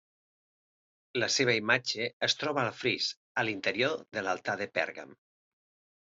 La 1.23 1.27
seva 1.33 1.53
imatge 1.57 2.07
es 2.27 2.35
troba 2.43 2.63
al 2.69 2.71
fris 2.77 3.09
a 3.41 3.43
l'interior 3.49 3.93
de 4.17 4.23
l'Altar 4.29 4.55
de 4.63 4.69
Pèrgam. 4.79 5.13